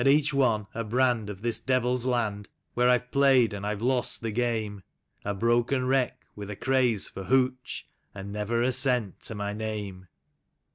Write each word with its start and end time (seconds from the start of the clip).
Each 0.03 0.33
one 0.33 0.65
a 0.73 0.83
brand 0.83 1.29
of 1.29 1.43
this 1.43 1.59
devil's 1.59 2.07
land, 2.07 2.49
where 2.73 2.89
I've 2.89 3.11
played 3.11 3.53
and 3.53 3.67
I've 3.67 3.83
lost 3.83 4.21
the 4.23 4.31
game, 4.31 4.81
A 5.23 5.35
broken 5.35 5.83
'WTeck 5.83 6.13
with 6.35 6.49
a 6.49 6.55
craze 6.55 7.07
for' 7.07 7.23
hooch/ 7.25 7.87
and 8.15 8.33
never 8.33 8.63
a 8.63 8.71
cent 8.71 9.21
to 9.21 9.35
my 9.35 9.53
name. 9.53 10.07